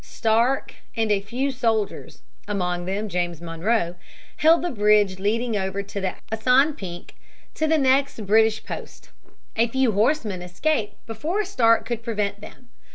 Stark 0.03 0.73
and 0.97 1.11
a 1.11 1.21
few 1.21 1.51
soldiers 1.51 2.23
among 2.47 2.85
them 2.85 3.07
James 3.07 3.39
Monroe 3.39 3.93
held 4.37 4.63
the 4.63 4.71
bridge 4.71 5.19
leading 5.19 5.55
over 5.55 5.83
the 5.83 6.15
Assanpink 6.31 7.11
to 7.53 7.67
the 7.67 7.77
next 7.77 8.25
British 8.25 8.65
post. 8.65 9.11
A 9.55 9.67
few 9.67 9.91
horsemen 9.91 10.41
escaped 10.41 11.05
before 11.05 11.45
Stark 11.45 11.85
could 11.85 12.01
prevent 12.01 12.41
them. 12.41 12.69